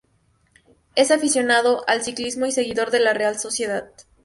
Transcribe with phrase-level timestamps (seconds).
[0.95, 3.87] Es aficionado al ciclismo y seguidor de la Real Sociedad.